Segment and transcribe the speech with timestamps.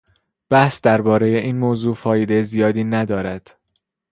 [0.49, 3.59] بحث دربارهٔ این موضوع فایدهٔ زیادی ندارد.